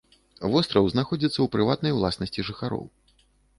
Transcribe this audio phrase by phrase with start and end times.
[0.53, 2.85] Востраў знаходзіцца ў прыватнай уласнасці жыхароў.